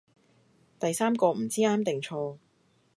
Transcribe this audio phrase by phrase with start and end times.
[0.79, 2.39] 第三個唔知啱定錯